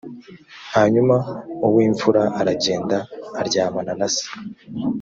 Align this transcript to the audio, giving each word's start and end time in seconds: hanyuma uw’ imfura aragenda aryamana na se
hanyuma 0.75 1.15
uw’ 1.67 1.77
imfura 1.87 2.23
aragenda 2.39 2.97
aryamana 3.41 3.91
na 3.99 4.07
se 4.15 4.25